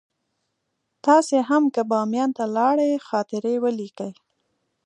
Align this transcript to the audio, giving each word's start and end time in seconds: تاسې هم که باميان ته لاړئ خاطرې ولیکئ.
تاسې 1.05 1.37
هم 1.49 1.63
که 1.73 1.81
باميان 1.91 2.29
ته 2.37 2.45
لاړئ 2.55 2.91
خاطرې 3.07 3.55
ولیکئ. 3.63 4.11